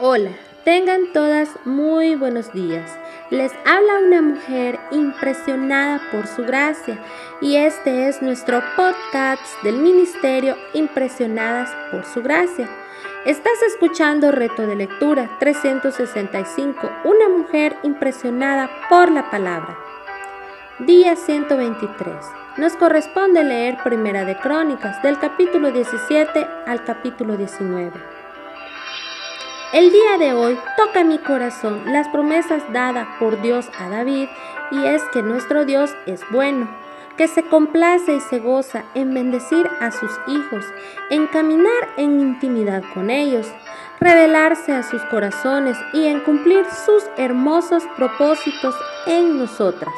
Hola, 0.00 0.30
tengan 0.62 1.12
todas 1.12 1.48
muy 1.64 2.14
buenos 2.14 2.52
días. 2.52 2.88
Les 3.30 3.50
habla 3.66 3.98
una 4.06 4.22
mujer 4.22 4.78
impresionada 4.92 6.00
por 6.12 6.28
su 6.28 6.44
gracia 6.44 7.00
y 7.40 7.56
este 7.56 8.06
es 8.06 8.22
nuestro 8.22 8.62
podcast 8.76 9.42
del 9.64 9.78
Ministerio 9.78 10.54
Impresionadas 10.72 11.68
por 11.90 12.04
su 12.04 12.22
gracia. 12.22 12.68
Estás 13.26 13.60
escuchando 13.66 14.30
Reto 14.30 14.68
de 14.68 14.76
Lectura 14.76 15.36
365, 15.40 16.88
una 17.02 17.28
mujer 17.28 17.76
impresionada 17.82 18.70
por 18.88 19.10
la 19.10 19.32
palabra. 19.32 19.76
Día 20.78 21.16
123. 21.16 22.14
Nos 22.56 22.76
corresponde 22.76 23.42
leer 23.42 23.78
Primera 23.82 24.24
de 24.24 24.36
Crónicas 24.36 25.02
del 25.02 25.18
capítulo 25.18 25.72
17 25.72 26.46
al 26.68 26.84
capítulo 26.84 27.36
19. 27.36 28.17
El 29.70 29.92
día 29.92 30.16
de 30.18 30.32
hoy 30.32 30.58
toca 30.78 31.04
mi 31.04 31.18
corazón 31.18 31.92
las 31.92 32.08
promesas 32.08 32.62
dadas 32.72 33.06
por 33.18 33.42
Dios 33.42 33.68
a 33.78 33.90
David 33.90 34.26
y 34.70 34.86
es 34.86 35.02
que 35.12 35.20
nuestro 35.20 35.66
Dios 35.66 35.94
es 36.06 36.22
bueno, 36.30 36.70
que 37.18 37.28
se 37.28 37.42
complace 37.42 38.14
y 38.14 38.20
se 38.20 38.38
goza 38.38 38.84
en 38.94 39.12
bendecir 39.12 39.68
a 39.80 39.90
sus 39.90 40.10
hijos, 40.26 40.64
en 41.10 41.26
caminar 41.26 41.86
en 41.98 42.18
intimidad 42.18 42.82
con 42.94 43.10
ellos, 43.10 43.46
revelarse 44.00 44.72
a 44.72 44.82
sus 44.82 45.02
corazones 45.04 45.76
y 45.92 46.06
en 46.06 46.20
cumplir 46.20 46.64
sus 46.86 47.04
hermosos 47.18 47.82
propósitos 47.94 48.74
en 49.06 49.38
nosotras. 49.38 49.92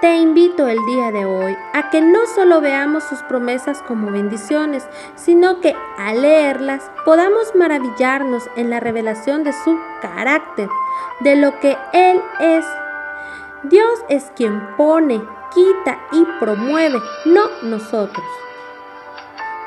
Te 0.00 0.16
invito 0.16 0.66
el 0.66 0.78
día 0.86 1.12
de 1.12 1.26
hoy 1.26 1.54
a 1.74 1.90
que 1.90 2.00
no 2.00 2.26
solo 2.34 2.62
veamos 2.62 3.04
sus 3.04 3.18
promesas 3.24 3.82
como 3.82 4.10
bendiciones, 4.10 4.88
sino 5.14 5.60
que 5.60 5.76
al 5.98 6.22
leerlas 6.22 6.90
podamos 7.04 7.54
maravillarnos 7.54 8.48
en 8.56 8.70
la 8.70 8.80
revelación 8.80 9.44
de 9.44 9.52
su 9.52 9.78
carácter, 10.00 10.70
de 11.20 11.36
lo 11.36 11.60
que 11.60 11.76
Él 11.92 12.22
es. 12.40 12.64
Dios 13.64 14.02
es 14.08 14.32
quien 14.34 14.74
pone, 14.78 15.22
quita 15.52 15.98
y 16.12 16.24
promueve, 16.38 16.98
no 17.26 17.50
nosotros. 17.64 18.24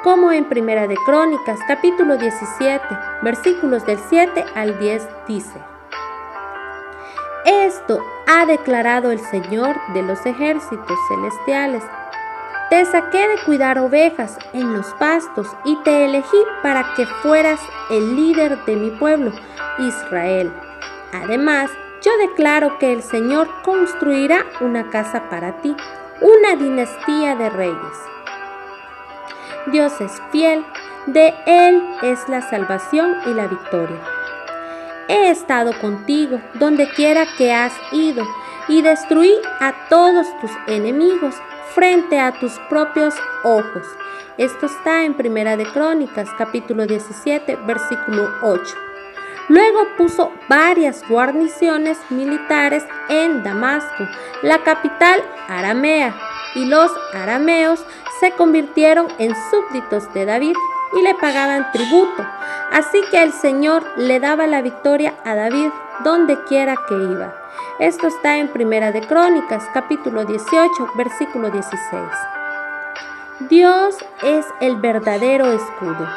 Como 0.04 0.32
en 0.32 0.50
Primera 0.50 0.88
de 0.88 0.96
Crónicas, 1.06 1.60
capítulo 1.68 2.18
17, 2.18 2.84
versículos 3.22 3.86
del 3.86 4.00
7 4.10 4.46
al 4.56 4.80
10 4.80 5.08
dice. 5.28 5.73
Esto 7.46 8.00
ha 8.28 8.46
declarado 8.46 9.12
el 9.12 9.20
Señor 9.20 9.76
de 9.94 10.02
los 10.02 10.26
ejércitos 10.26 10.98
celestiales. 11.10 11.84
Te 12.70 12.86
saqué 12.86 13.28
de 13.28 13.44
cuidar 13.46 13.80
ovejas 13.80 14.38
en 14.54 14.74
los 14.74 14.88
pastos 14.94 15.48
y 15.66 15.76
te 15.84 16.06
elegí 16.06 16.38
para 16.62 16.94
que 16.96 17.06
fueras 17.06 17.60
el 17.92 18.16
líder 18.16 18.64
de 18.66 18.76
mi 18.76 18.92
pueblo, 18.92 19.32
Israel. 19.78 20.52
Además, 21.12 21.70
yo 22.02 22.12
declaro 22.18 22.80
que 22.80 22.94
el 22.94 23.04
Señor 23.04 23.50
construirá 23.64 24.46
una 24.62 24.90
casa 24.90 25.30
para 25.30 25.62
ti, 25.62 25.76
una 26.22 26.56
dinastía 26.56 27.36
de 27.36 27.50
reyes. 27.50 27.98
Dios 29.68 30.00
es 30.02 30.22
fiel, 30.32 30.66
de 31.08 31.34
Él 31.46 31.84
es 32.02 32.28
la 32.30 32.42
salvación 32.50 33.16
y 33.26 33.34
la 33.34 33.48
victoria. 33.48 34.13
He 35.08 35.30
estado 35.30 35.74
contigo 35.80 36.42
donde 36.56 36.90
quiera 36.90 37.26
que 37.38 37.54
has 37.54 37.74
ido 37.92 38.26
y 38.68 38.82
destruí 38.82 39.34
a 39.60 39.74
todos 39.90 40.28
tus 40.40 40.52
enemigos 40.68 41.36
frente 41.76 42.20
a 42.20 42.32
tus 42.40 42.54
propios 42.70 43.14
ojos. 43.44 43.86
Esto 44.38 44.66
está 44.68 45.04
en 45.04 45.16
Primera 45.16 45.58
de 45.58 45.66
Crónicas, 45.66 46.30
capítulo 46.38 46.86
17, 46.86 47.58
versículo 47.68 48.30
8. 48.42 48.64
Luego 49.50 49.80
puso 49.98 50.32
varias 50.48 51.08
guarniciones 51.08 51.98
militares 52.10 52.84
en 53.10 53.44
Damasco, 53.44 54.08
la 54.42 54.64
capital 54.64 55.22
aramea, 55.50 56.16
y 56.56 56.66
los 56.66 56.92
arameos 57.14 57.84
se 58.20 58.32
convirtieron 58.32 59.08
en 59.18 59.36
súbditos 59.52 60.12
de 60.14 60.26
David 60.26 60.56
y 60.96 61.02
le 61.02 61.16
pagaban 61.16 61.72
tributo. 61.72 62.26
Así 62.72 63.02
que 63.12 63.22
el 63.22 63.34
Señor 63.34 63.84
le 63.98 64.20
daba 64.20 64.48
la 64.48 64.62
victoria 64.62 65.14
a 65.26 65.36
David 65.36 65.70
donde 66.04 66.44
quiera 66.46 66.76
que 66.88 66.96
iba. 66.96 67.34
Esto 67.80 68.08
está 68.08 68.38
en 68.38 68.48
Primera 68.48 68.92
de 68.92 69.02
Crónicas, 69.02 69.64
capítulo 69.74 70.26
18, 70.26 70.92
versículo 70.96 71.50
16. 71.50 72.02
Dios 73.50 73.98
es 74.24 74.46
el 74.62 74.78
verdadero 74.78 75.52
escudo. 75.52 76.08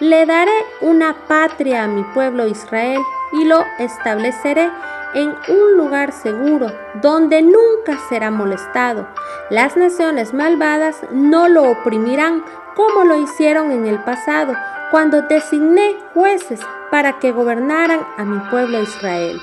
Le 0.00 0.26
daré 0.26 0.52
una 0.80 1.14
patria 1.26 1.84
a 1.84 1.88
mi 1.88 2.04
pueblo 2.14 2.46
Israel 2.46 3.00
y 3.32 3.44
lo 3.44 3.64
estableceré 3.78 4.70
en 5.14 5.34
un 5.48 5.76
lugar 5.76 6.12
seguro 6.12 6.70
donde 7.02 7.42
nunca 7.42 7.98
será 8.08 8.30
molestado. 8.30 9.08
Las 9.50 9.76
naciones 9.76 10.34
malvadas 10.34 11.00
no 11.10 11.48
lo 11.48 11.70
oprimirán 11.70 12.44
como 12.78 13.02
lo 13.02 13.18
hicieron 13.18 13.72
en 13.72 13.86
el 13.88 13.98
pasado, 14.04 14.54
cuando 14.92 15.22
designé 15.22 15.96
jueces 16.14 16.60
para 16.92 17.18
que 17.18 17.32
gobernaran 17.32 18.06
a 18.16 18.24
mi 18.24 18.38
pueblo 18.50 18.80
Israel. 18.80 19.40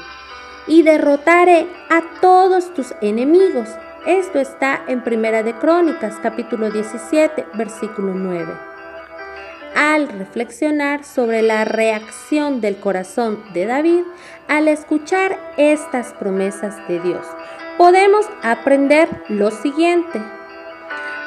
Y 0.67 0.83
derrotaré 0.83 1.67
a 1.89 2.01
todos 2.21 2.73
tus 2.73 2.95
enemigos. 3.01 3.67
Esto 4.07 4.39
está 4.39 4.83
en 4.87 5.03
Primera 5.03 5.43
de 5.43 5.53
Crónicas, 5.53 6.15
capítulo 6.23 6.71
17, 6.71 7.45
versículo 7.55 8.13
9. 8.15 8.53
Al 9.75 10.07
reflexionar 10.07 11.03
sobre 11.03 11.41
la 11.41 11.65
reacción 11.65 12.61
del 12.61 12.77
corazón 12.77 13.43
de 13.53 13.65
David 13.65 14.03
al 14.47 14.69
escuchar 14.69 15.37
estas 15.57 16.13
promesas 16.13 16.75
de 16.87 17.01
Dios, 17.01 17.27
podemos 17.77 18.29
aprender 18.41 19.09
lo 19.27 19.51
siguiente 19.51 20.21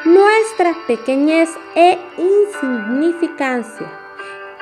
nuestra 0.04 0.74
pequeñez 0.86 1.50
e 1.74 1.98
insignificancia. 2.16 3.90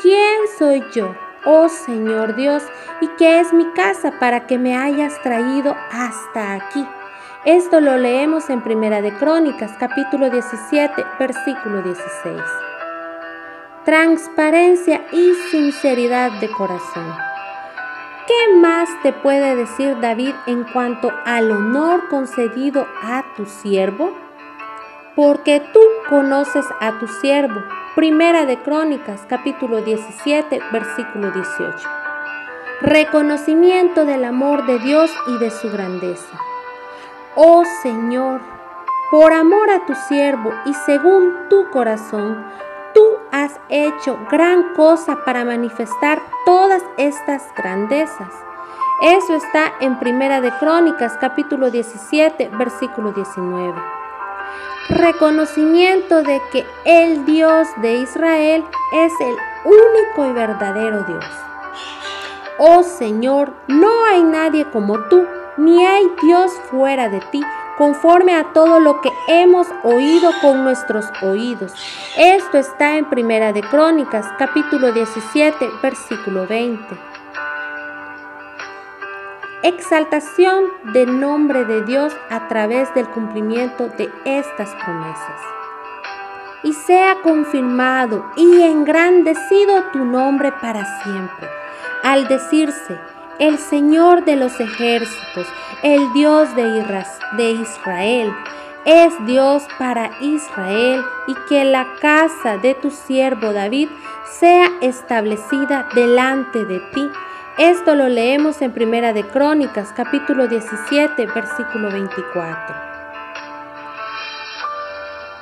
¿Quién 0.00 0.41
soy 0.58 0.82
yo, 0.92 1.14
oh 1.44 1.69
Señor 1.69 2.36
Dios, 2.36 2.62
y 3.00 3.08
qué 3.19 3.41
es 3.41 3.52
mi 3.52 3.70
casa 3.72 4.19
para 4.19 4.47
que 4.47 4.58
me 4.58 4.76
hayas 4.76 5.20
traído 5.22 5.76
hasta 5.91 6.54
aquí? 6.54 6.86
Esto 7.44 7.80
lo 7.80 7.97
leemos 7.97 8.50
en 8.50 8.62
Primera 8.62 9.02
de 9.02 9.12
Crónicas, 9.12 9.72
capítulo 9.78 10.30
17, 10.30 11.04
versículo 11.19 11.82
16. 11.82 12.42
Transparencia 13.84 15.06
y 15.12 15.34
sinceridad 15.50 16.32
de 16.41 16.50
corazón. 16.50 17.14
¿Qué 18.26 18.56
más 18.56 18.88
te 19.03 19.12
puede 19.12 19.54
decir 19.54 20.00
David 20.00 20.34
en 20.47 20.64
cuanto 20.64 21.12
al 21.24 21.53
honor 21.53 22.08
concedido 22.08 22.88
a 23.00 23.22
tu 23.36 23.47
siervo? 23.47 24.25
Porque 25.16 25.60
tú 25.72 25.81
conoces 26.10 26.66
a 26.78 26.99
tu 26.99 27.09
siervo. 27.09 27.62
Primera 27.97 28.44
de 28.44 28.59
Crónicas, 28.62 29.22
capítulo 29.27 29.81
17, 29.81 30.60
versículo 30.71 31.31
18. 31.31 31.88
Reconocimiento 32.82 34.04
del 34.04 34.27
amor 34.27 34.66
de 34.66 34.78
Dios 34.78 35.10
y 35.28 35.38
de 35.38 35.50
su 35.50 35.71
grandeza. 35.71 36.38
Oh 37.34 37.65
Señor, 37.82 38.43
por 39.10 39.32
amor 39.32 39.71
a 39.71 39.87
tu 39.87 39.94
siervo 39.94 40.53
y 40.66 40.75
según 40.75 41.48
tu 41.48 41.71
corazón, 41.71 42.44
tú 42.93 43.03
has 43.33 43.59
hecho 43.71 44.19
gran 44.31 44.75
cosa 44.75 45.25
para 45.25 45.47
manifestar 45.47 46.21
todas 46.44 46.83
estas 46.98 47.43
grandezas. 47.56 48.28
Eso 49.03 49.34
está 49.34 49.72
en 49.81 49.98
Primera 49.98 50.43
de 50.43 50.50
Crónicas, 50.59 51.16
capítulo 51.19 51.71
17, 51.71 52.50
versículo 52.59 53.12
19 53.12 54.05
reconocimiento 54.88 56.22
de 56.22 56.41
que 56.52 56.64
el 56.84 57.24
Dios 57.24 57.69
de 57.82 57.94
Israel 57.94 58.64
es 58.92 59.12
el 59.20 59.36
único 59.65 60.30
y 60.30 60.33
verdadero 60.33 61.04
Dios. 61.04 61.24
Oh 62.59 62.83
Señor, 62.83 63.53
no 63.66 64.04
hay 64.04 64.22
nadie 64.22 64.65
como 64.71 64.98
tú, 65.09 65.27
ni 65.56 65.84
hay 65.84 66.04
Dios 66.22 66.53
fuera 66.71 67.09
de 67.09 67.21
ti, 67.33 67.42
conforme 67.77 68.34
a 68.34 68.53
todo 68.53 68.80
lo 68.80 69.00
que 69.00 69.10
hemos 69.28 69.66
oído 69.83 70.30
con 70.41 70.65
nuestros 70.65 71.06
oídos. 71.22 71.72
Esto 72.16 72.59
está 72.59 72.97
en 72.97 73.10
Primera 73.10 73.53
de 73.53 73.62
Crónicas, 73.62 74.27
capítulo 74.38 74.92
17, 74.92 75.68
versículo 75.83 76.47
20 76.47 77.16
exaltación 79.68 80.65
del 80.92 81.21
nombre 81.21 81.65
de 81.65 81.83
Dios 81.83 82.16
a 82.30 82.48
través 82.48 82.92
del 82.95 83.09
cumplimiento 83.09 83.89
de 83.89 84.10
estas 84.24 84.74
promesas. 84.84 85.41
Y 86.63 86.72
sea 86.72 87.16
confirmado 87.22 88.24
y 88.36 88.63
engrandecido 88.63 89.84
tu 89.92 90.04
nombre 90.04 90.53
para 90.60 90.84
siempre, 91.03 91.48
al 92.03 92.28
decirse, 92.28 92.98
el 93.39 93.59
Señor 93.59 94.24
de 94.24 94.36
los 94.36 94.59
ejércitos, 94.60 95.47
el 95.83 96.12
Dios 96.15 96.48
de 96.57 97.51
Israel, 97.51 98.33
es 98.86 99.12
Dios 99.27 99.66
para 99.78 100.10
Israel 100.21 101.04
y 101.27 101.34
que 101.48 101.65
la 101.65 101.86
casa 102.01 102.57
de 102.57 102.74
tu 102.74 102.92
siervo 102.92 103.53
David 103.53 103.89
sea 104.30 104.71
establecida 104.80 105.89
delante 105.92 106.65
de 106.65 106.78
ti. 106.95 107.10
Esto 107.58 107.94
lo 107.94 108.10
leemos 108.10 108.60
en 108.60 108.70
Primera 108.70 109.14
de 109.14 109.26
Crónicas, 109.26 109.91
capítulo 109.97 110.47
17, 110.47 111.24
versículo 111.24 111.91
24. 111.91 112.74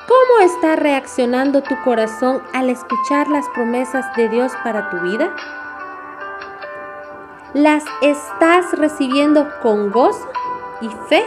¿Cómo 0.06 0.40
está 0.44 0.76
reaccionando 0.76 1.64
tu 1.64 1.74
corazón 1.82 2.40
al 2.52 2.70
escuchar 2.70 3.26
las 3.26 3.48
promesas 3.48 4.14
de 4.14 4.28
Dios 4.28 4.52
para 4.62 4.90
tu 4.90 5.00
vida? 5.00 5.34
¿Las 7.52 7.82
estás 8.00 8.78
recibiendo 8.78 9.48
con 9.60 9.90
gozo 9.90 10.30
y 10.82 10.88
fe? 11.08 11.24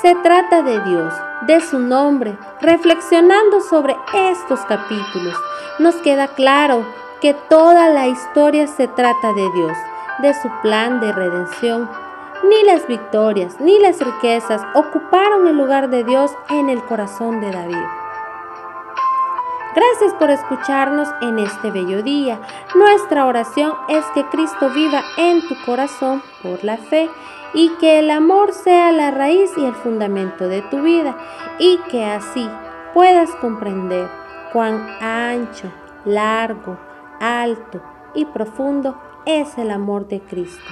Se 0.00 0.16
trata 0.16 0.62
de 0.62 0.80
Dios, 0.80 1.14
de 1.42 1.60
su 1.60 1.78
nombre. 1.78 2.36
Reflexionando 2.60 3.60
sobre 3.60 3.94
estos 4.12 4.58
capítulos, 4.62 5.36
nos 5.78 5.94
queda 5.96 6.26
claro 6.26 6.84
que 7.22 7.34
toda 7.34 7.88
la 7.88 8.08
historia 8.08 8.66
se 8.66 8.88
trata 8.88 9.32
de 9.32 9.48
Dios, 9.52 9.78
de 10.18 10.34
su 10.34 10.50
plan 10.60 10.98
de 10.98 11.12
redención. 11.12 11.88
Ni 12.42 12.64
las 12.64 12.88
victorias 12.88 13.60
ni 13.60 13.78
las 13.78 14.00
riquezas 14.00 14.60
ocuparon 14.74 15.46
el 15.46 15.56
lugar 15.56 15.88
de 15.88 16.02
Dios 16.02 16.32
en 16.50 16.68
el 16.68 16.82
corazón 16.82 17.40
de 17.40 17.52
David. 17.52 17.86
Gracias 19.76 20.12
por 20.14 20.30
escucharnos 20.30 21.08
en 21.22 21.38
este 21.38 21.70
bello 21.70 22.02
día. 22.02 22.40
Nuestra 22.74 23.24
oración 23.24 23.72
es 23.88 24.04
que 24.14 24.24
Cristo 24.26 24.70
viva 24.70 25.02
en 25.16 25.46
tu 25.46 25.54
corazón 25.64 26.24
por 26.42 26.64
la 26.64 26.76
fe 26.76 27.08
y 27.54 27.68
que 27.76 28.00
el 28.00 28.10
amor 28.10 28.52
sea 28.52 28.90
la 28.90 29.12
raíz 29.12 29.52
y 29.56 29.64
el 29.64 29.74
fundamento 29.76 30.48
de 30.48 30.62
tu 30.62 30.82
vida 30.82 31.16
y 31.60 31.78
que 31.88 32.04
así 32.04 32.50
puedas 32.92 33.30
comprender 33.36 34.08
cuán 34.52 34.88
ancho, 35.00 35.70
largo, 36.04 36.76
alto 37.22 37.80
y 38.14 38.24
profundo 38.24 39.00
es 39.24 39.56
el 39.56 39.70
amor 39.70 40.08
de 40.08 40.20
Cristo. 40.20 40.64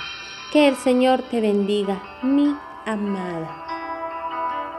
Que 0.52 0.67
el 0.69 0.75
Señor 0.75 1.23
te 1.31 1.41
bendiga, 1.41 2.02
mi 2.23 2.55
amada. 2.85 3.60